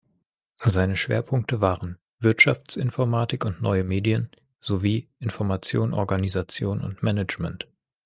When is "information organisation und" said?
5.19-7.03